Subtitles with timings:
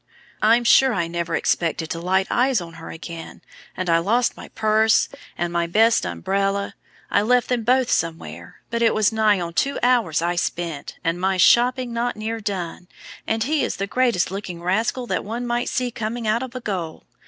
[0.41, 3.43] I'm sure I never expected to light eyes on her again,
[3.77, 6.73] and I lost my purse and my best umbrella;
[7.11, 11.21] I left them both somewhere, but it was nigh on two hours I spent, and
[11.21, 12.87] my shopping not near done,
[13.27, 17.03] and he the greatest looking rascal that one might see coming out of jail.